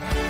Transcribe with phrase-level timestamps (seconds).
[0.00, 0.23] Bye.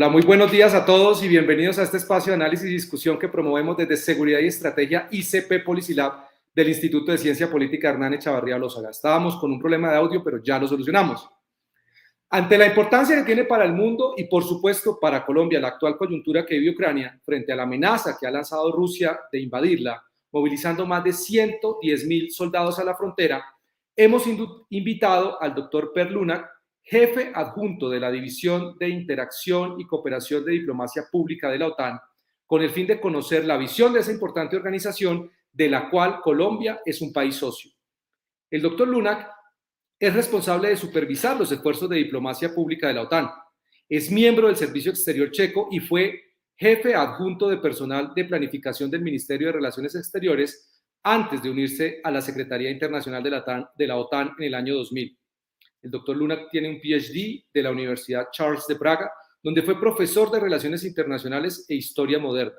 [0.00, 3.18] Hola, muy buenos días a todos y bienvenidos a este espacio de análisis y discusión
[3.18, 6.24] que promovemos desde Seguridad y Estrategia ICP Policilab
[6.54, 8.90] del Instituto de Ciencia Política Hernán Echavarría Lózaga.
[8.90, 11.28] Estábamos con un problema de audio, pero ya lo solucionamos.
[12.30, 15.96] Ante la importancia que tiene para el mundo y por supuesto para Colombia la actual
[15.96, 20.86] coyuntura que vive Ucrania frente a la amenaza que ha lanzado Rusia de invadirla, movilizando
[20.86, 23.44] más de 110 mil soldados a la frontera,
[23.96, 24.22] hemos
[24.70, 26.48] invitado al doctor Per Lunak,
[26.82, 31.98] jefe adjunto de la División de Interacción y Cooperación de Diplomacia Pública de la OTAN,
[32.46, 36.80] con el fin de conocer la visión de esa importante organización de la cual Colombia
[36.84, 37.70] es un país socio.
[38.50, 39.30] El doctor Lunak
[39.98, 43.30] es responsable de supervisar los esfuerzos de diplomacia pública de la OTAN.
[43.88, 46.22] Es miembro del Servicio Exterior Checo y fue
[46.56, 52.10] jefe adjunto de personal de planificación del Ministerio de Relaciones Exteriores antes de unirse a
[52.10, 55.18] la Secretaría Internacional de la OTAN, de la OTAN en el año 2000.
[55.82, 59.10] El doctor Luna tiene un PhD de la Universidad Charles de Praga,
[59.42, 62.58] donde fue profesor de Relaciones Internacionales e Historia Moderna.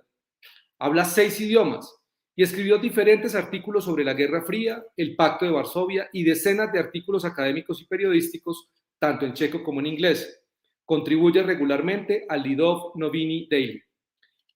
[0.80, 1.94] Habla seis idiomas
[2.36, 6.80] y escribió diferentes artículos sobre la Guerra Fría, el Pacto de Varsovia y decenas de
[6.80, 10.42] artículos académicos y periodísticos, tanto en checo como en inglés.
[10.86, 13.82] Contribuye regularmente al Lidov Novini Daily.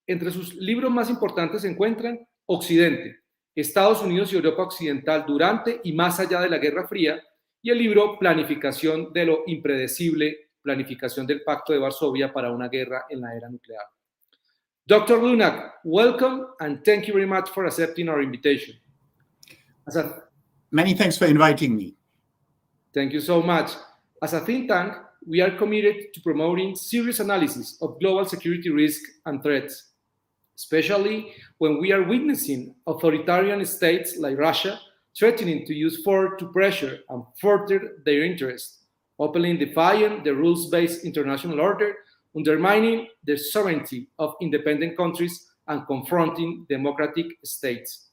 [0.08, 3.20] Entre sus libros más importantes se encuentran Occidente,
[3.54, 7.22] Estados Unidos y Europa Occidental durante y más allá de la Guerra Fría,
[7.64, 13.06] y el libro Planificación de lo impredecible, planificación del Pacto de Varsovia para una guerra
[13.10, 13.84] en la era nuclear.
[14.86, 15.18] Dr.
[15.24, 18.76] Lunak, welcome and thank you very much for accepting our invitation.
[19.88, 20.24] A,
[20.72, 21.96] Many thanks for inviting me.
[22.94, 23.72] Thank you so much.
[24.22, 24.94] As a think tank,
[25.26, 29.94] we are committed to promoting serious analysis of global security risks and threats,
[30.58, 34.78] especially when we are witnessing authoritarian states like Russia
[35.18, 38.86] threatening to use force to pressure and further their interests,
[39.20, 41.94] openly defying the rules based international order,
[42.36, 48.10] undermining the sovereignty of independent countries, and confronting democratic states.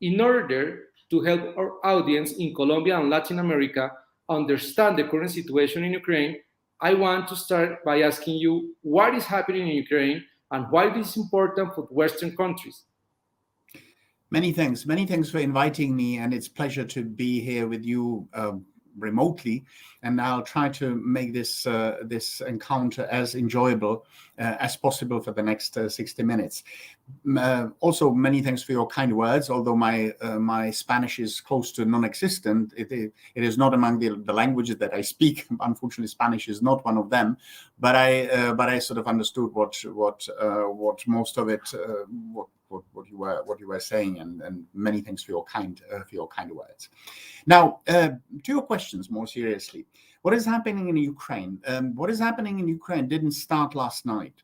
[0.00, 3.90] In order to help our audience in Colombia and Latin America
[4.28, 6.36] understand the current situation in Ukraine,
[6.80, 10.96] I want to start by asking you what is happening in Ukraine and why it
[10.96, 12.84] is important for Western countries.
[14.30, 14.84] Many thanks.
[14.84, 18.52] Many thanks for inviting me, and it's pleasure to be here with you uh,
[18.98, 19.64] remotely.
[20.02, 24.06] And I'll try to make this uh, this encounter as enjoyable
[24.38, 26.64] as possible for the next uh, 60 minutes.
[27.36, 29.50] Uh, also, many thanks for your kind words.
[29.50, 33.98] Although my uh, my Spanish is close to non-existent, it, it, it is not among
[33.98, 35.46] the, the languages that I speak.
[35.60, 37.36] Unfortunately, Spanish is not one of them.
[37.78, 41.62] But I but I sort of understood what what what most of it
[42.32, 45.44] what what, what you were what you were saying, and, and many thanks for your
[45.44, 46.88] kind uh, for your kind words.
[47.46, 48.10] Now, uh,
[48.42, 49.86] to your questions more seriously,
[50.28, 51.58] what is happening in Ukraine?
[51.66, 54.34] Um, what is happening in Ukraine didn't start last night.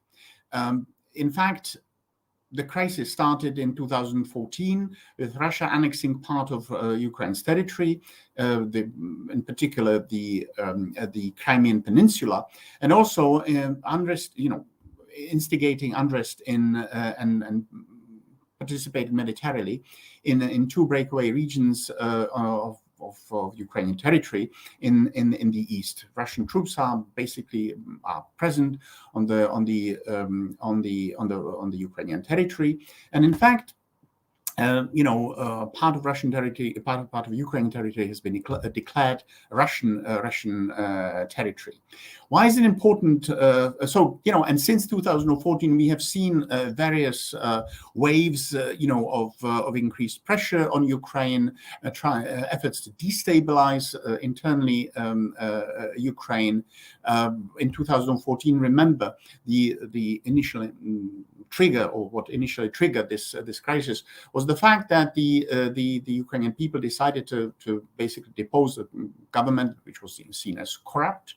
[0.51, 1.77] Um, in fact,
[2.53, 8.01] the crisis started in 2014 with Russia annexing part of uh, Ukraine's territory,
[8.39, 8.91] uh, the,
[9.31, 12.47] in particular the um, uh, the Crimean Peninsula,
[12.81, 14.65] and also uh, unrest, you know,
[15.15, 17.67] instigating unrest in uh, and and
[18.59, 19.83] participated militarily
[20.31, 22.79] in, in two breakaway regions of,
[23.09, 24.51] of, of, Ukrainian territory
[24.81, 26.07] in, in, in the east.
[26.15, 28.79] Russian troops are basically are present
[29.15, 32.81] on the on the um, on the on the on the Ukrainian territory,
[33.13, 33.75] and in fact,
[34.57, 38.21] uh, you know, uh, part of Russian territory, part of part of Ukrainian territory has
[38.21, 41.81] been decla- declared Russian uh, Russian uh, territory.
[42.29, 43.31] Why is it important?
[43.31, 47.35] Uh, so, you know, and since 2014, we have seen various
[47.95, 51.53] waves, you know, of of increased pressure on Ukraine,
[51.93, 55.35] try, efforts to destabilize internally um,
[55.97, 56.63] Ukraine.
[57.07, 59.15] Um, in 2014, remember
[59.47, 64.03] the the initial um, trigger or what initially triggered this uh, this crisis
[64.33, 68.75] was the fact that the uh, the the Ukrainian people decided to to basically depose
[68.75, 68.87] the
[69.31, 71.37] government, which was seen as corrupt.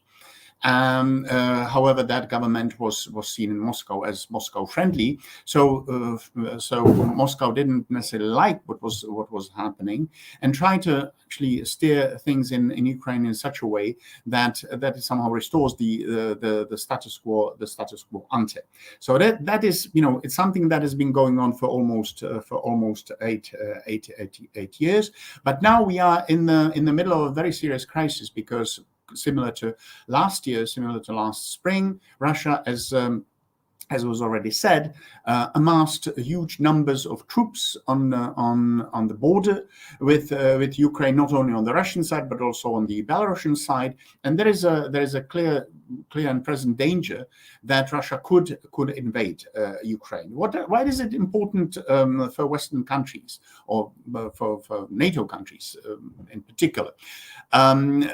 [0.63, 5.19] Um, uh, however, that government was was seen in Moscow as Moscow friendly.
[5.45, 10.09] So uh, so Moscow didn't necessarily like what was what was happening
[10.41, 14.95] and tried to actually steer things in, in Ukraine in such a way that that
[14.95, 16.03] it somehow restores the
[16.41, 18.61] the the status quo the status quo ante.
[18.99, 22.23] So that that is you know it's something that has been going on for almost
[22.23, 25.11] uh, for almost eight, uh, eight, eight, eight years.
[25.43, 28.79] But now we are in the in the middle of a very serious crisis because
[29.13, 29.75] similar to
[30.07, 33.25] last year, similar to last spring, Russia, as um,
[33.89, 34.95] as was already said,
[35.25, 39.65] uh, amassed huge numbers of troops on uh, on on the border
[39.99, 43.55] with uh, with Ukraine, not only on the Russian side but also on the Belarusian
[43.55, 43.95] side.
[44.23, 45.67] And there is a there is a clear
[46.09, 47.27] clear and present danger
[47.63, 50.35] that Russia could could invade uh, Ukraine.
[50.35, 55.77] What why is it important um, for Western countries or uh, for, for NATO countries
[55.85, 56.91] um, in particular?
[57.53, 58.09] Um,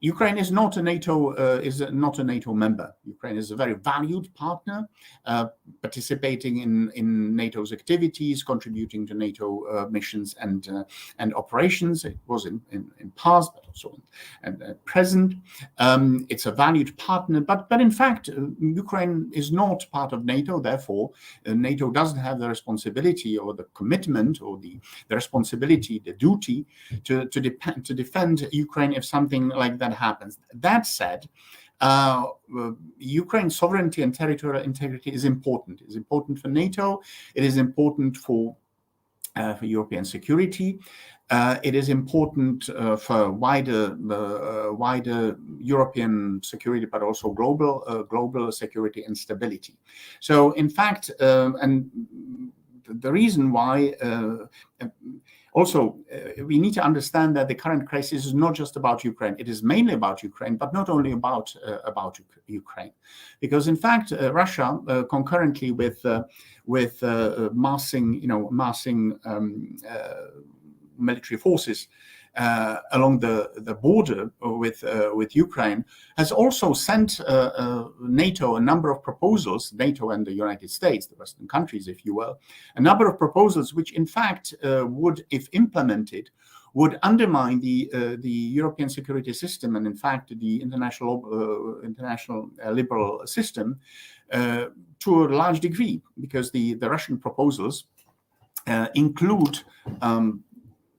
[0.00, 2.94] Ukraine is not a NATO uh, is not a NATO member.
[3.04, 4.88] Ukraine is a very valued partner,
[5.26, 5.46] uh,
[5.82, 10.84] participating in, in NATO's activities, contributing to NATO uh, missions and uh,
[11.18, 12.04] and operations.
[12.04, 14.00] It was in, in, in past, but also
[14.44, 15.34] in, in present.
[15.78, 20.24] Um, it's a valued partner, but but in fact, uh, Ukraine is not part of
[20.24, 20.60] NATO.
[20.60, 21.10] Therefore,
[21.44, 24.78] uh, NATO doesn't have the responsibility or the commitment or the,
[25.08, 26.66] the responsibility, the duty
[27.02, 30.38] to to, depend, to defend Ukraine if something like that that happens.
[30.54, 31.28] That said,
[31.80, 32.26] uh,
[32.58, 35.80] uh, Ukraine's sovereignty and territorial integrity is important.
[35.82, 37.00] It's important for NATO.
[37.34, 38.56] It is important for
[39.36, 40.80] uh, for European security.
[41.30, 48.50] Uh, it is important uh, for wider uh, wider European security, but also global global
[48.50, 49.78] security and stability.
[50.20, 51.90] So, in fact, and
[52.88, 53.94] the reason why
[55.52, 59.34] also, uh, we need to understand that the current crisis is not just about Ukraine.
[59.38, 62.92] It is mainly about Ukraine, but not only about uh, about Ukraine,
[63.40, 66.24] because in fact, uh, Russia, uh, concurrently with uh,
[66.66, 69.76] with uh, massing, you know, massing um,
[70.98, 71.88] military forces
[72.36, 75.84] uh, along the, the border with uh, with Ukraine
[76.16, 81.16] has also sent uh, NATO a number of proposals, NATO and the United States, the
[81.16, 82.38] Western countries, if you will,
[82.76, 86.30] a number of proposals which, in fact, would, if implemented,
[86.74, 92.50] would undermine the uh, the European security system and, in fact, the international uh, international
[92.64, 93.80] uh, liberal system
[95.00, 97.86] to a large degree, because the the Russian proposals
[98.94, 99.64] include
[100.02, 100.44] um,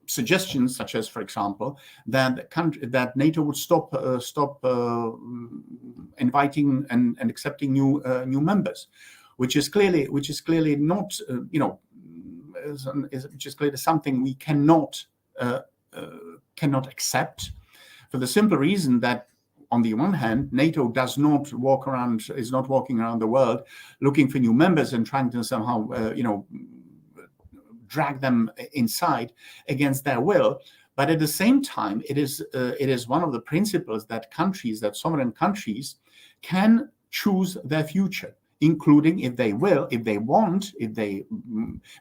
[0.09, 1.77] suggestions, such as, for example,
[2.07, 5.11] that country, that NATO would stop uh, stop uh,
[6.17, 8.87] inviting and, and accepting new uh, new members,
[9.37, 11.79] which is clearly which is clearly not uh, you know
[12.65, 15.05] is, is, which is clearly something we cannot
[15.39, 15.61] uh,
[15.93, 16.07] uh,
[16.55, 17.51] cannot accept,
[18.09, 19.27] for the simple reason that
[19.71, 23.61] on the one hand, NATO does not walk around, is not walking around the world
[24.01, 26.45] looking for new members and trying to somehow, uh, you know,
[27.89, 29.33] drag them inside
[29.67, 30.61] against their will.
[30.95, 34.31] But at the same time, it is uh, it is one of the principles that
[34.31, 35.95] countries, that sovereign countries,
[36.41, 41.25] can choose their future including if they will, if they want, if they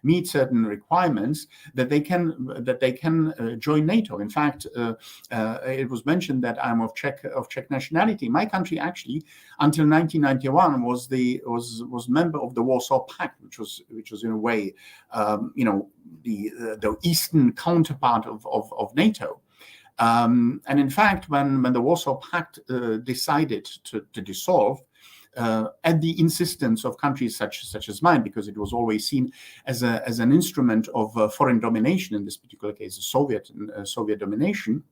[0.03, 4.19] meet certain requirements, that they can that they can uh, join NATO.
[4.19, 4.95] In fact, uh,
[5.31, 8.29] uh, it was mentioned that I'm of Czech of Czech nationality.
[8.29, 9.25] My country actually,
[9.61, 14.25] until 1991, was the was was member of the Warsaw Pact, which was which was
[14.25, 14.75] in a way,
[15.13, 15.89] um, you know,
[16.23, 16.51] the
[16.81, 19.41] the eastern counterpart of of, of NATO.
[20.01, 24.81] Um, and in fact, when, when the Warsaw Pact uh, decided to, to dissolve,
[25.37, 29.31] uh, at the insistence of countries such such as mine, because it was always seen
[29.67, 32.17] as a as an instrument of uh, foreign domination.
[32.17, 34.83] In this particular case, Soviet uh, Soviet domination.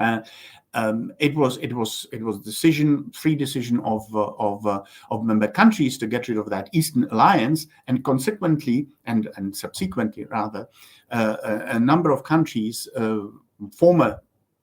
[0.00, 0.20] Uh,
[0.74, 5.24] um, it was it was it was decision free decision of uh, of uh, of
[5.24, 10.66] member countries to get rid of that Eastern alliance, and consequently and and subsequently rather,
[11.10, 12.88] a, a, number of countries,
[13.70, 14.20] former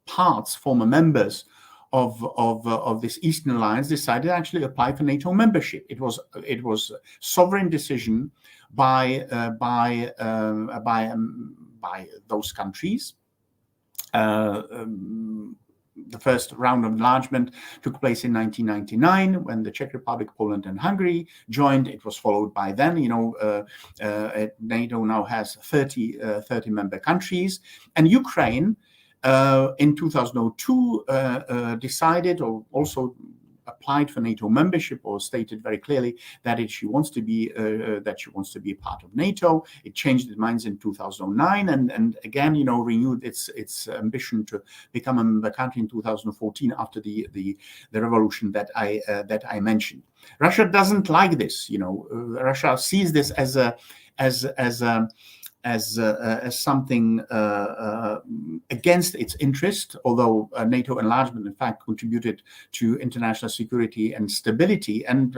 [0.08, 1.46] parts, former members
[1.92, 5.86] of of uh, of this Eastern Alliance decided to actually apply for NATO membership.
[5.90, 8.32] It was it was sovereign decision
[8.74, 13.16] by uh, by um, by um, by those countries.
[14.14, 15.56] Uh, um,
[16.08, 20.80] the first round of enlargement took place in 1999 when the Czech Republic, Poland, and
[20.80, 21.88] Hungary joined.
[21.88, 23.64] It was followed by then, you know, uh,
[24.02, 27.60] uh, NATO now has 30, uh, 30 member countries,
[27.96, 28.78] and Ukraine
[29.24, 33.16] uh, in 2002 uh, uh, decided, or also
[33.68, 38.16] applied for NATO membership or stated very clearly that it, she wants to be that
[38.18, 39.64] she wants to be a part of NATO.
[39.84, 44.44] It changed its minds in 2009 and and again, you know, renewed its its ambition
[44.46, 44.62] to
[44.92, 47.58] become a member country in 2014 after the the,
[47.92, 50.02] the revolution that I that I mentioned.
[50.40, 51.70] Russia doesn't like this.
[51.70, 53.78] You know, Russia sees this as a
[54.18, 55.08] as as a
[55.70, 57.34] as, uh, as something uh,
[57.88, 58.20] uh,
[58.72, 62.42] against its interest, although NATO enlargement, in fact, contributed
[62.80, 65.06] to international security and stability.
[65.06, 65.36] And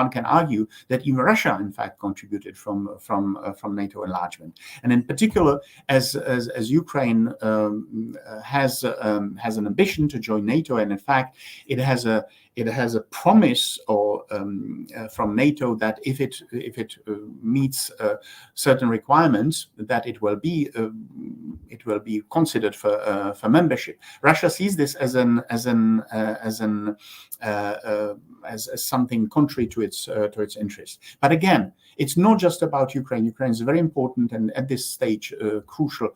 [0.00, 3.22] one can argue that even Russia, in fact, contributed from from
[3.60, 4.58] from NATO enlargement.
[4.82, 10.44] And in particular, as as, as Ukraine um, has um, has an ambition to join
[10.44, 12.24] NATO, and in fact, it has a
[12.58, 17.14] it has a promise or um, uh, from NATO that if it if it uh,
[17.40, 18.16] meets uh,
[18.54, 24.00] certain requirements, that it will be um, it will be considered for uh, for membership.
[24.22, 26.96] Russia sees this as an as an uh, as an
[27.42, 31.00] uh, as, as, something contrary to its to its interest.
[31.20, 33.24] But again, it's not just about Ukraine.
[33.24, 35.32] Ukraine is very important and at this stage
[35.66, 36.10] crucial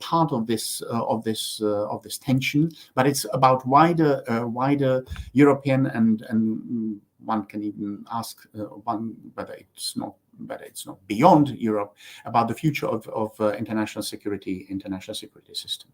[0.00, 2.70] part of this of this of this tension.
[2.94, 9.54] But it's about wider wider European and and one can even ask uh, one whether
[9.54, 10.14] it's not
[10.46, 15.54] whether it's not beyond Europe about the future of of uh, international security international security
[15.54, 15.90] system.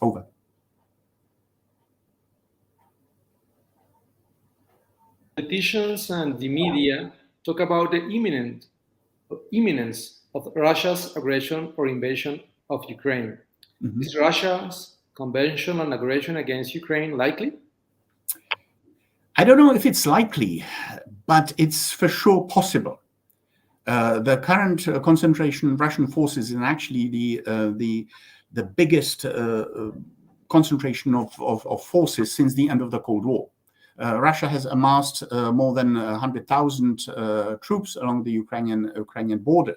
[0.00, 0.26] Over.
[5.36, 7.12] Politicians and the media
[7.44, 8.66] talk about the imminent
[9.52, 13.38] imminence of Russia's aggression or invasion of Ukraine.
[13.82, 14.02] Mm -hmm.
[14.02, 14.76] Is Russia's
[15.14, 17.52] conventional aggression against Ukraine likely?
[19.36, 20.64] I don't know if it's likely,
[21.26, 23.00] but it's for sure possible.
[23.86, 28.06] Uh, the current uh, concentration of Russian forces is actually the uh, the
[28.52, 29.90] the biggest uh, uh,
[30.48, 33.48] concentration of, of, of, forces since the end of the Cold War.
[34.00, 37.00] Uh, Russia has amassed more than 100,000
[37.60, 39.76] troops along the Ukrainian Ukrainian border.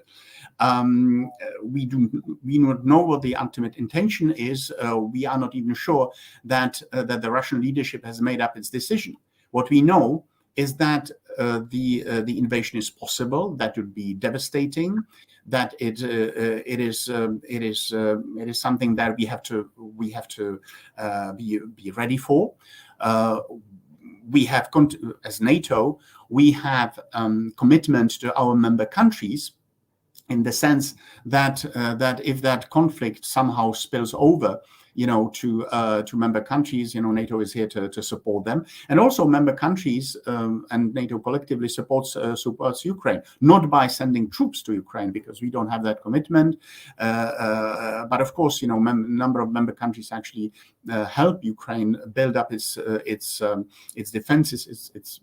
[0.60, 1.30] Um,
[1.64, 2.10] we do
[2.44, 4.72] we don't know what the ultimate intention is.
[5.14, 6.12] we are not even sure
[6.46, 9.16] that that the Russian leadership has made up its decision.
[9.52, 10.26] What we know
[10.56, 13.56] is that uh, the uh, the invasion is possible.
[13.56, 15.04] That would be devastating.
[15.46, 19.26] That it uh, uh it is um, it is uh, it is something that we
[19.26, 20.60] have to we have to
[20.98, 22.54] uh, be be ready for.
[24.30, 24.70] we have
[25.24, 26.00] as NATO
[26.30, 29.54] we have um, commitment to our member countries
[30.28, 34.60] in the sense that that if that conflict somehow spills over
[34.98, 36.96] you know, to uh, to member countries.
[36.96, 40.92] You know, NATO is here to, to support them, and also member countries um, and
[40.94, 45.70] NATO collectively supports uh, supports Ukraine, not by sending troops to Ukraine because we don't
[45.70, 46.58] have that commitment,
[47.00, 50.52] uh, uh but of course, you know, a number of member countries actually
[50.90, 55.22] uh, help Ukraine build up its uh, its um, its defenses, its its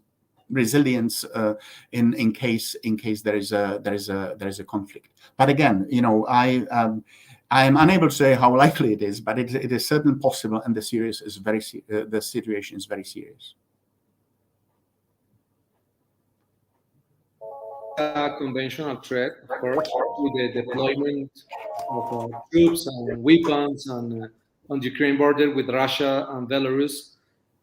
[0.50, 1.54] resilience uh,
[1.90, 5.08] in in case in case there is a there is a there is a conflict.
[5.36, 7.02] But again, you know, I um,
[7.54, 10.60] I am unable to say how likely it is, but it, it is certainly possible,
[10.64, 13.54] and the serious is very uh, the situation is very serious.
[17.96, 21.30] A conventional threat, of course, with the deployment
[21.90, 27.14] of uh, troops and weapons on, uh, on the Ukraine border with Russia and Belarus.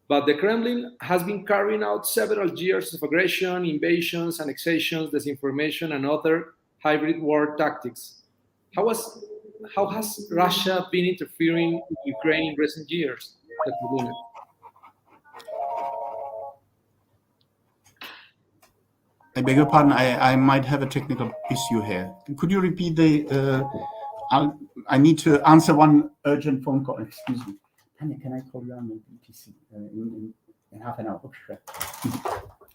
[0.08, 6.06] But the Kremlin has been carrying out several years of aggression, invasions, annexations, disinformation, and
[6.06, 8.22] other hybrid war tactics.
[8.74, 9.22] How was
[9.74, 13.36] how has Russia been interfering in Ukraine in recent years?
[19.34, 19.92] I beg your pardon.
[19.92, 22.12] I, I might have a technical issue here.
[22.36, 23.26] Could you repeat the?
[23.28, 24.50] Uh,
[24.88, 26.98] i need to answer one urgent phone call.
[27.02, 27.54] Excuse me.
[27.98, 30.34] Tanya, can I call you on the BTC uh, in, in,
[30.72, 31.20] in, half an hour?
[31.22, 31.60] Oh, sure.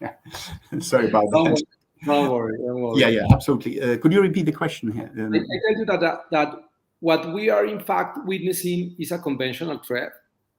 [0.00, 0.14] yeah.
[0.80, 1.62] Sorry about that.
[2.04, 3.00] Don't worry, don't worry.
[3.00, 3.80] Yeah, yeah, absolutely.
[3.80, 5.10] Uh, could you repeat the question here?
[5.18, 6.54] Um, I, I tell you that, that, that
[7.00, 10.12] what we are in fact witnessing is a conventional threat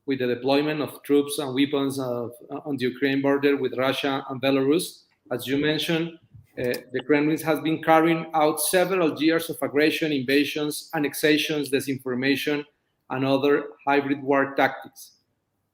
[0.05, 2.31] with the deployment of troops and weapons of,
[2.65, 5.03] on the Ukraine border with Russia and Belarus.
[5.31, 6.17] As you mentioned,
[6.57, 12.63] uh, the Kremlin has been carrying out several years of aggression, invasions, annexations, disinformation,
[13.11, 15.11] and other hybrid war tactics.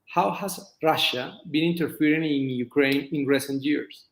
[0.06, 4.05] How has Russia been interfering in Ukraine in recent years?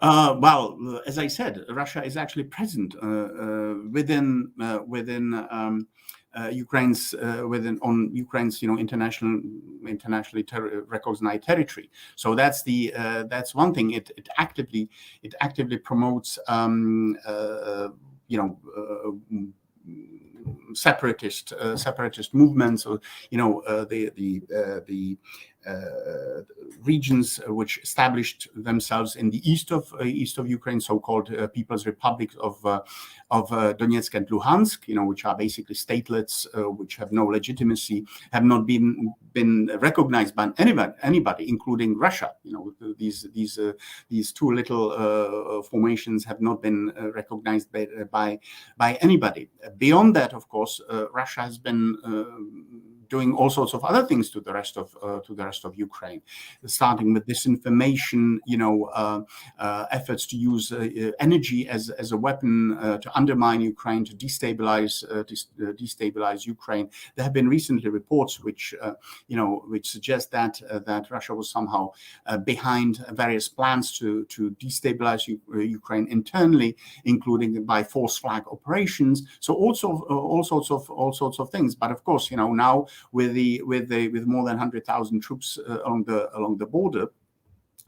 [0.00, 5.88] Uh, well, as I said, Russia is actually present uh, uh, within uh, within um,
[6.34, 9.40] uh, Ukraine's uh, within on Ukraine's you know international
[9.86, 11.90] internationally ter- recognized territory.
[12.14, 12.92] So that's the
[13.28, 13.90] that's one thing.
[13.90, 14.88] It, it actively
[15.24, 17.16] it actively promotes um,
[18.28, 19.18] you know
[20.74, 23.00] separatist separatist movements or
[23.30, 24.42] you know the the
[24.86, 25.18] the
[25.66, 26.42] Uh,
[26.82, 31.84] regions which established themselves in the east of uh, east of Ukraine, so-called uh, People's
[31.84, 32.64] Republic of
[33.30, 36.46] of Donetsk and Luhansk, you know, which are basically statelets
[36.78, 42.32] which have no legitimacy, have not been been recognized by anybody, anybody, including Russia.
[42.44, 43.58] You know, these these
[44.08, 48.38] these two little formations have not been recognized by, by
[48.76, 49.50] by anybody.
[49.76, 50.80] Beyond that, of course,
[51.12, 55.20] Russia has been um, doing all sorts of other things to the rest of uh,
[55.20, 56.22] to the rest of Ukraine,
[56.66, 59.20] starting with disinformation, you know, uh,
[59.58, 64.04] uh, efforts to use uh, uh, energy as, as a weapon uh, to undermine Ukraine,
[64.04, 65.04] to destabilize
[65.84, 66.90] destabilize Ukraine.
[67.14, 68.74] There have been recently reports which
[69.28, 71.90] you know which suggest that that Russia was somehow
[72.44, 79.22] behind various plans to to destabilize U- Ukraine internally, including by false flag operations.
[79.40, 81.74] So also all sorts of all sorts of things.
[81.74, 85.58] But of course, you know now with the with the with more than 100,000 troops
[85.68, 87.06] uh, along the along the border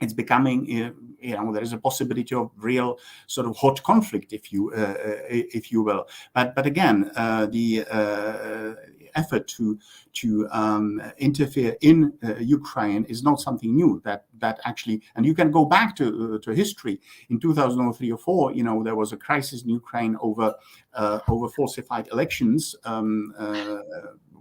[0.00, 0.90] it's becoming uh,
[1.20, 4.94] you know there is a possibility of real sort of hot conflict if you uh,
[5.28, 8.74] if you will but but again uh, the uh,
[9.14, 9.78] effort to
[10.12, 14.00] to um, interfere in uh, Ukraine is not something new.
[14.04, 17.00] That that actually, and you can go back to uh, to history.
[17.28, 20.54] In 2003 or four, you know, there was a crisis in Ukraine over
[21.28, 22.74] over falsified elections.
[22.84, 23.34] Um,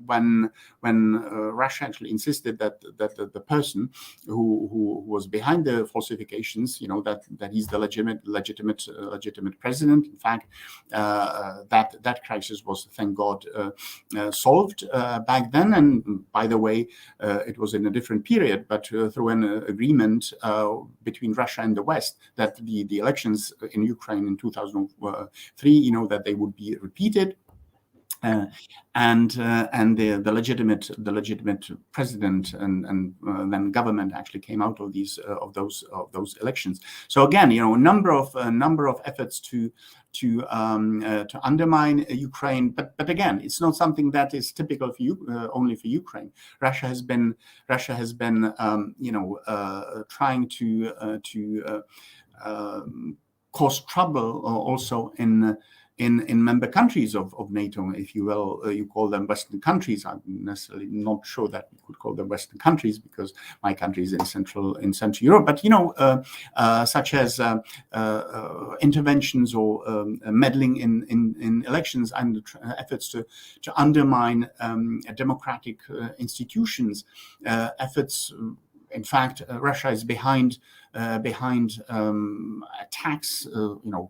[0.10, 0.50] when
[0.82, 3.90] when uh, Russia actually insisted that that the, the person
[4.26, 9.06] who, who was behind the falsifications, you know, that that he's the legitimate legitimate uh,
[9.18, 10.08] legitimate president.
[10.08, 10.48] In fact,
[10.92, 13.72] uh, uh that that crisis was, thank God, uh,
[14.18, 14.84] uh, solved
[15.28, 15.74] back then.
[15.76, 16.88] And by the way,
[17.22, 20.34] it was in a different period, but through an agreement
[21.04, 26.08] between Russia and the West that the the elections in Ukraine in 2003, you know,
[26.08, 27.36] that they would be repeated
[28.22, 28.46] uh,
[28.96, 34.42] and uh, and the, the legitimate the legitimate president and and uh, then government actually
[34.42, 36.82] came out of these uh, of those of those elections.
[37.08, 39.72] So again, you know, a number of a number of efforts to
[40.14, 44.92] to um, uh, to undermine Ukraine, but but again, it's not something that is typical
[44.92, 46.32] for you only for Ukraine.
[46.60, 47.36] Russia has been
[47.70, 49.40] Russia has been um, you know
[50.10, 51.84] trying to to
[52.44, 53.18] um,
[53.54, 55.58] cause trouble also in
[56.00, 59.60] in, in member countries of, of NATO, if you will, uh, you call them Western
[59.60, 60.06] countries.
[60.06, 64.14] I'm necessarily not sure that we could call them Western countries because my country is
[64.14, 65.46] in Central in Central Europe.
[65.46, 66.24] But you know, uh,
[66.56, 67.58] uh, such as uh,
[67.92, 72.42] uh, uh, interventions or um, meddling in, in, in elections and
[72.78, 73.26] efforts to
[73.62, 75.80] to undermine um, democratic
[76.18, 77.04] institutions,
[77.46, 78.34] efforts.
[78.92, 80.58] In fact, Russia is behind
[81.22, 84.10] behind um, attacks, you know,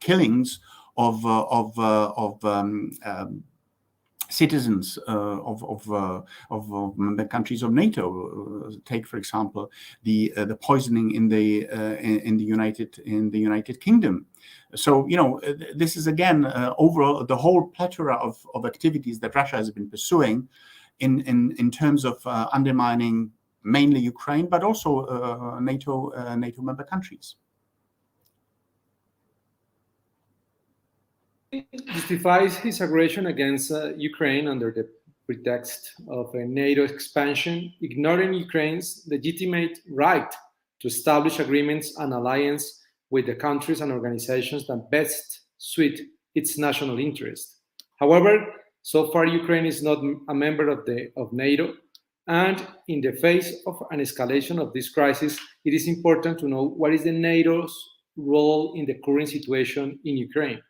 [0.00, 0.60] killings
[0.98, 3.44] of uh, of uh, of um, um,
[4.30, 8.66] citizens uh, of of, uh, of, member countries of NATO.
[8.66, 9.70] Uh, take, for example,
[10.02, 11.62] the uh, the poisoning in the
[12.02, 14.26] in, in, the United in the United Kingdom.
[14.74, 15.40] So you know
[15.74, 16.44] this is again
[16.76, 20.48] overall the whole plethora of, of activities that Russia has been pursuing
[20.98, 23.30] in in, in terms of undermining
[23.62, 27.36] mainly Ukraine, but also NATO NATO member countries.
[31.92, 34.88] Justifies his aggression against uh, Ukraine under the
[35.26, 40.30] pretext of a NATO expansion, ignoring Ukraine's legitimate right
[40.80, 42.64] to establish agreements and alliance
[43.10, 45.98] with the countries and organizations that best suit
[46.34, 47.60] its national interest.
[47.98, 48.32] However,
[48.82, 51.74] so far Ukraine is not a member of the of NATO,
[52.26, 56.64] and in the face of an escalation of this crisis, it is important to know
[56.80, 57.74] what is the NATO's
[58.16, 60.60] role in the current situation in Ukraine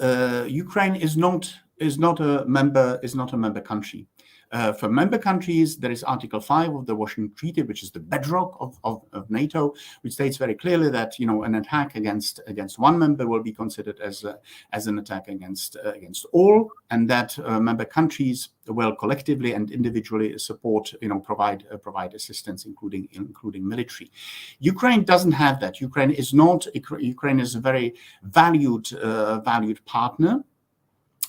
[0.00, 4.06] Uh, Ukraine is not is not a member is not a member country.
[4.52, 8.00] Uh, for member countries, there is Article 5 of the Washington Treaty, which is the
[8.00, 12.40] bedrock of, of, of, NATO, which states very clearly that you know an attack against
[12.46, 14.38] against one member will be considered as a,
[14.72, 19.70] as an attack against uh, against all, and that uh, member countries will collectively and
[19.70, 24.10] individually support you know provide uh, provide assistance, including including military.
[24.58, 25.80] Ukraine doesn't have that.
[25.80, 26.66] Ukraine is not.
[26.74, 30.44] Ukraine is a very valued uh, valued partner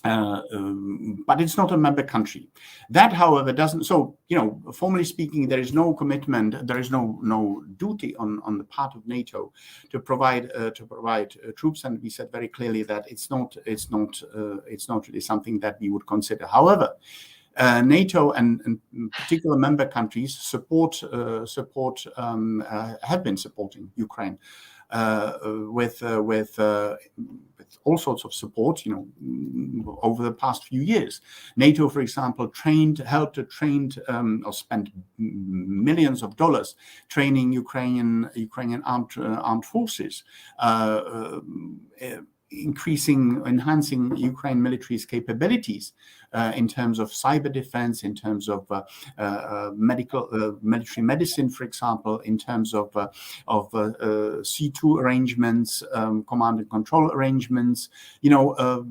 [0.06, 2.50] uh, um, but it's not a member country.
[2.90, 3.86] That, however, doesn't.
[3.86, 8.42] So, you know, formally speaking, there is no commitment, there is no no duty on
[8.44, 9.54] on the part of NATO
[9.92, 13.56] to provide uh, to provide uh, troops, and we said very clearly that it's not
[13.66, 16.48] it's not uh, it's not really something that we would consider.
[16.48, 16.96] However.
[17.56, 20.96] Uh, NATO and, and, particular member countries support
[21.46, 22.66] support um,
[23.04, 24.40] have been supporting Ukraine
[24.92, 26.60] with with
[27.64, 31.22] with all sorts of support, you know, over the past few years.
[31.56, 36.76] NATO, for example, trained, helped, trained, um, or spent millions of dollars
[37.10, 40.24] training Ukrainian Ukrainian armed uh, armed forces.
[40.60, 41.40] Uh,
[42.02, 42.22] uh,
[42.62, 45.94] increasing, enhancing Ukraine military's capabilities
[46.34, 48.82] uh, in terms of cyber defense, in terms of uh,
[49.18, 53.08] uh, medical, uh, military medicine, for example, in terms of uh,
[53.48, 53.92] of uh,
[54.42, 57.90] C2 arrangements, um, command and control arrangements.
[58.22, 58.86] You know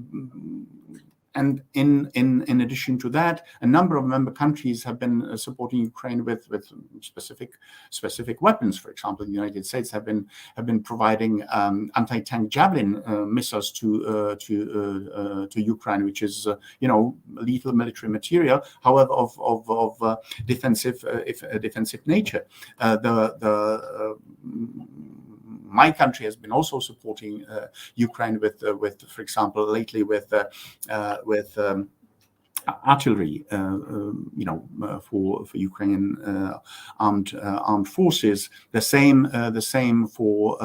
[1.35, 5.37] and in, in, in addition to that, a number of member countries have been uh,
[5.37, 7.55] supporting Ukraine with, with specific
[7.91, 8.79] specific weapons.
[8.79, 13.73] For example, the United States have been have been providing um, anti-tank Javelin uh, missiles
[13.73, 18.63] to uh, to uh, uh, to Ukraine, which is uh, you know lethal military material,
[18.83, 22.45] however of of, of defensive if defensive nature.
[22.79, 24.17] the the
[25.73, 30.33] my country has been also supporting uh, Ukraine with, uh, with, for example, lately with
[30.33, 31.89] uh, with um,
[32.87, 36.59] artillery, uh, um, you know, uh, for for Ukrainian uh,
[36.99, 38.51] armed armed forces.
[38.73, 40.59] The same the same for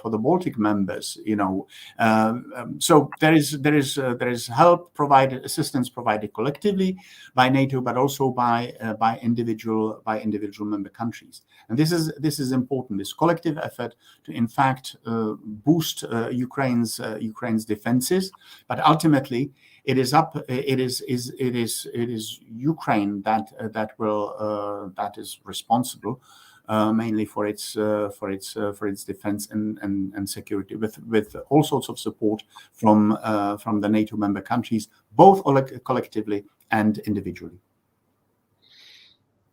[0.00, 1.18] for the Baltic members.
[1.24, 1.66] You know,
[1.98, 6.98] um, um, so there is there is there is help provided, assistance provided collectively
[7.34, 11.42] by NATO, but also by by individual by individual member countries.
[11.68, 12.98] And this is this is important.
[12.98, 18.32] This collective effort to in fact boost Ukraine's Ukraine's defenses,
[18.68, 19.52] but ultimately
[19.88, 24.34] it is up it is is it is it is ukraine that uh, that will
[24.38, 26.20] uh, that is responsible
[26.68, 30.76] uh, mainly for its uh, for its uh, for its defense and, and, and security
[30.76, 35.42] with with all sorts of support from uh, from the NATO member countries both
[35.84, 37.58] collectively and individually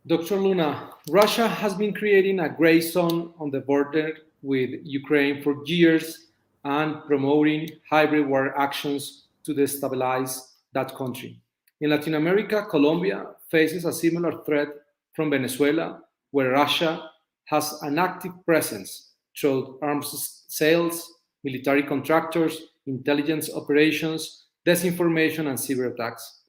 [0.08, 0.36] Dr.
[0.36, 6.28] Luna, Russia has been creating a gray zone on the border with Ukraine for years
[6.62, 11.40] and promoting hybrid war actions to destabilize that country.
[11.80, 14.68] In Latin America, Colombia faces a similar threat
[15.12, 17.10] from Venezuela, where Russia
[17.46, 26.42] has an active presence through arms sales, military contractors, intelligence operations, disinformation, and cyber attacks.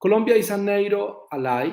[0.00, 1.70] Colombia is a NATO ally.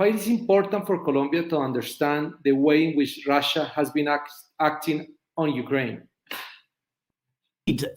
[0.00, 4.08] Why is it important for Colombia to understand the way in which Russia has been
[4.08, 6.08] act acting on Ukraine?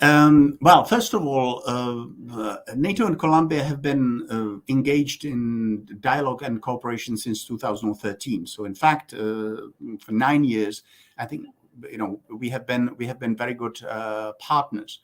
[0.02, 6.44] Um, well, first of all, uh, NATO and Colombia have been uh, engaged in dialogue
[6.44, 8.48] and cooperation since 2013.
[8.48, 9.72] So, in fact, uh,
[10.04, 10.84] for nine years,
[11.18, 11.46] I think
[11.90, 15.00] you know we have been we have been very good uh, partners.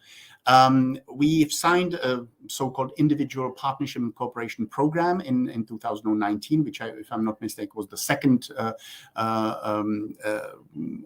[0.45, 6.87] Um, we've signed a so-called individual partnership and cooperation program in, in 2019, which, I,
[6.87, 8.73] if I'm not mistaken, was the second uh,
[9.15, 10.39] uh, um, uh,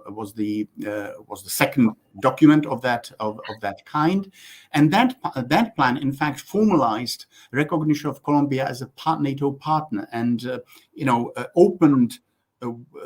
[0.08, 4.32] was the uh, was the second document of that of, of that kind,
[4.72, 10.08] and that that plan, in fact, formalized recognition of Colombia as a part NATO partner,
[10.14, 10.60] and uh,
[10.94, 12.20] you know opened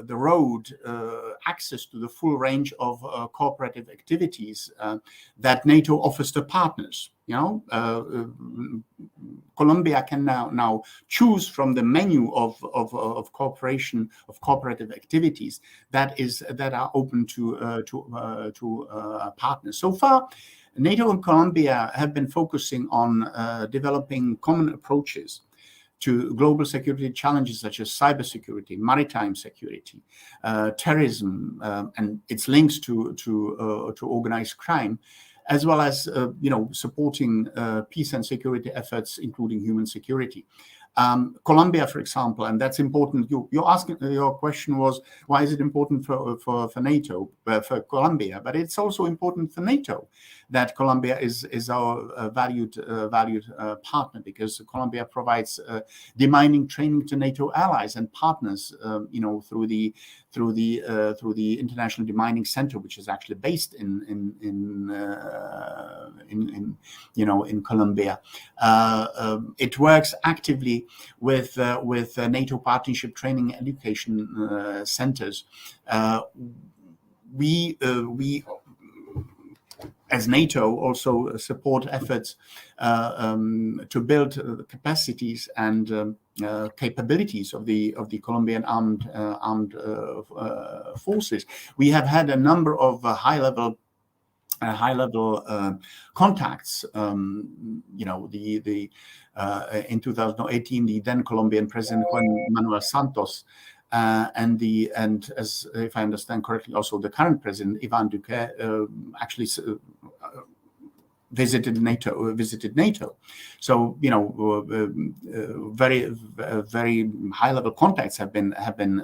[0.03, 4.97] the road uh, access to the full range of uh, cooperative activities uh,
[5.37, 7.11] that NATO offers to partners.
[7.25, 8.03] You know, uh,
[9.57, 15.59] Colombia can now now choose from the menu of, of, of cooperation of cooperative activities
[15.91, 18.87] that is that are open to uh, to uh, to
[19.35, 19.77] partners.
[19.77, 20.29] So far,
[20.77, 23.29] NATO and Colombia have been focusing on
[23.71, 25.41] developing common approaches
[25.99, 29.99] to global security challenges such as cybersecurity, maritime security,
[30.43, 34.99] uh, terrorism, uh, and its links to to uh, to organized crime,
[35.49, 40.45] as well as uh, you know supporting uh, peace and security efforts, including human security.
[40.97, 43.29] Um, Colombia, for example, and that's important.
[43.29, 47.81] You, you're asking your question was why is it important for for, for NATO for
[47.81, 50.07] Colombia, but it's also important for NATO
[50.49, 55.81] that Colombia is is our uh, valued uh, valued uh, partner because Colombia provides uh,
[56.17, 59.93] demining training to NATO allies and partners, um, you know, through the
[60.31, 64.89] through the uh, through the International Demining Center, which is actually based in in in,
[66.29, 66.77] in, in,
[67.15, 68.19] you know in Colombia.
[68.61, 70.85] Um, it works actively
[71.19, 75.43] with with NATO partnership training education centers.
[77.33, 78.43] we we
[80.09, 82.35] as NATO also support efforts
[82.79, 88.63] uh, um, to build uh, capacities and um, uh, capabilities of the of the Colombian
[88.65, 91.45] armed uh, armed uh, uh, forces.
[91.77, 93.77] We have had a number of high level.
[94.61, 95.43] high level
[96.13, 96.85] contacts.
[96.93, 98.89] Um, you know, the the
[99.89, 103.43] in 2018, the then Colombian President Juan Manuel Santos
[103.91, 108.85] and the and as if I understand correctly, also the current president Ivan Duque uh,
[109.21, 110.41] actually uh,
[111.31, 112.33] visited NATO.
[112.33, 113.15] Visited NATO,
[113.59, 119.03] so you know, uh, uh, very very high level contacts have been have been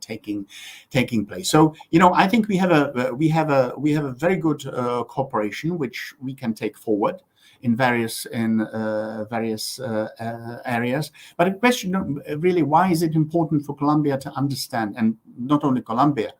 [0.00, 0.46] taking
[0.90, 1.50] taking place.
[1.50, 4.36] So you know, I think we have a we have a we have a very
[4.36, 4.62] good
[5.08, 7.22] cooperation which we can take forward
[7.62, 11.12] in various in uh, various uh, uh, areas.
[11.36, 15.82] But a question really, why is it important for Colombia to understand, and not only
[15.82, 16.32] Colombia,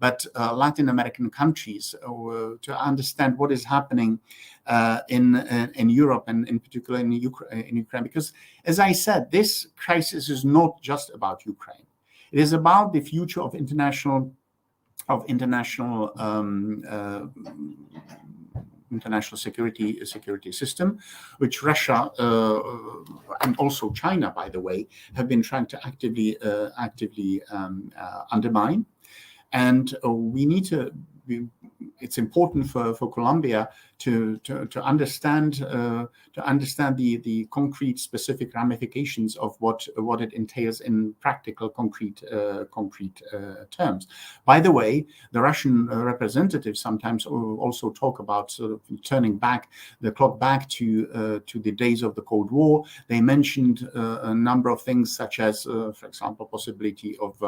[0.00, 2.10] but uh, Latin American countries uh,
[2.62, 4.18] to understand what is happening
[4.66, 5.36] uh, in
[5.74, 8.02] in Europe and in particular in, Ukra- in Ukraine.
[8.02, 8.32] Because,
[8.64, 11.86] as I said, this crisis is not just about Ukraine.
[12.32, 14.32] It is about the future of international
[15.08, 16.82] of international um,
[18.94, 20.98] international security security system,
[21.38, 22.60] which Russia uh,
[23.42, 28.22] and also China, by the way, have been trying to actively uh, actively um, uh,
[28.30, 28.86] undermine.
[29.52, 30.78] And we need to.
[31.26, 31.46] Be,
[32.00, 37.98] it's important for, for Colombia to to, to understand uh, to understand the the concrete
[37.98, 44.06] specific ramifications of what what it entails in practical concrete uh, concrete uh, terms.
[44.44, 49.70] By the way, the Russian uh, representatives sometimes also talk about sort of turning back
[50.00, 52.84] the clock back to uh, to the days of the Cold War.
[53.08, 57.42] They mentioned uh, a number of things such as, for example, possibility of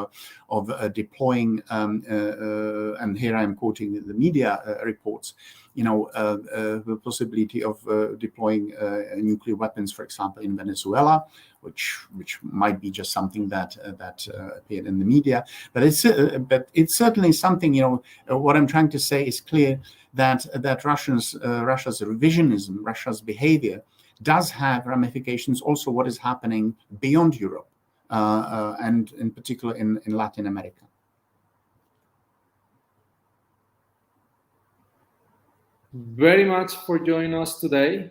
[0.48, 5.35] of deploying um, and here I am quoting the media reports
[5.76, 8.72] you know, uh, uh, the possibility of uh, deploying
[9.16, 11.24] nuclear weapons, for example, in Venezuela,
[11.60, 15.44] which which might be just something that that appeared in the media.
[15.72, 16.02] But it's
[16.48, 17.74] but it's certainly something.
[17.74, 17.82] You
[18.26, 19.78] know, what I'm trying to say is clear
[20.14, 23.82] that that Russians Russia's revisionism, Russia's behavior
[24.22, 27.68] does have ramifications also what is happening beyond Europe
[28.10, 30.86] uh, uh, and in particular in, in Latin America.
[35.96, 38.11] Very much for joining us today.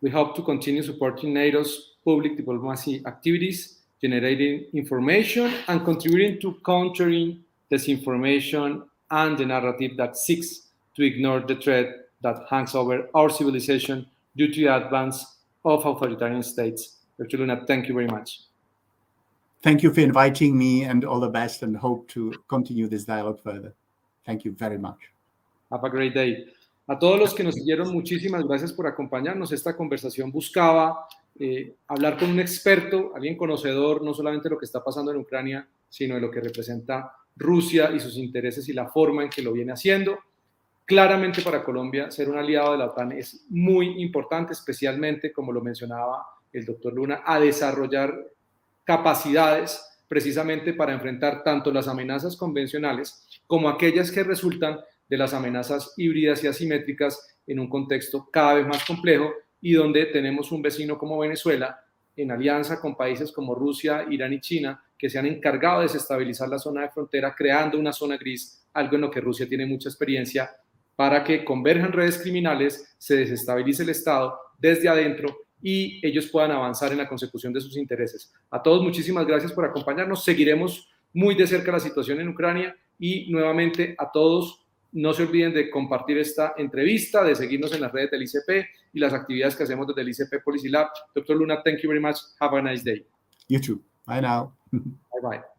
[0.00, 7.44] We hope to continue supporting NATO's public diplomacy activities, generating information and contributing to countering
[7.70, 14.06] disinformation and the narrative that seeks to ignore the threat that hangs over our civilization
[14.36, 16.96] due to the advance of authoritarian states.
[17.18, 17.38] Dr.
[17.38, 18.40] Luna, thank you very much.
[19.62, 23.40] Thank you for inviting me and all the best and hope to continue this dialogue
[23.44, 23.74] further.
[24.26, 24.98] Thank you very much.
[25.70, 26.46] Have a great day.
[26.92, 29.50] A todos los que nos siguieron, muchísimas gracias por acompañarnos.
[29.50, 31.06] Esta conversación buscaba
[31.38, 35.16] eh, hablar con un experto, alguien conocedor, no solamente de lo que está pasando en
[35.16, 39.40] Ucrania, sino de lo que representa Rusia y sus intereses y la forma en que
[39.40, 40.18] lo viene haciendo.
[40.84, 45.62] Claramente para Colombia ser un aliado de la OTAN es muy importante, especialmente, como lo
[45.62, 48.14] mencionaba el doctor Luna, a desarrollar
[48.84, 55.94] capacidades precisamente para enfrentar tanto las amenazas convencionales como aquellas que resultan de las amenazas
[55.96, 60.98] híbridas y asimétricas en un contexto cada vez más complejo y donde tenemos un vecino
[60.98, 61.78] como Venezuela
[62.16, 66.48] en alianza con países como Rusia, Irán y China que se han encargado de desestabilizar
[66.48, 69.88] la zona de frontera creando una zona gris, algo en lo que Rusia tiene mucha
[69.88, 70.50] experiencia
[70.94, 76.92] para que converjan redes criminales, se desestabilice el Estado desde adentro y ellos puedan avanzar
[76.92, 78.32] en la consecución de sus intereses.
[78.50, 80.24] A todos muchísimas gracias por acompañarnos.
[80.24, 84.61] Seguiremos muy de cerca la situación en Ucrania y nuevamente a todos
[84.92, 89.00] no se olviden de compartir esta entrevista, de seguirnos en las redes del ICP y
[89.00, 90.88] las actividades que hacemos desde el ICP Policy Lab.
[91.14, 92.16] Doctor Luna, thank you very much.
[92.40, 93.04] Have a nice day.
[93.48, 93.82] You too.
[94.06, 94.52] Bye now.
[94.72, 95.51] bye bye.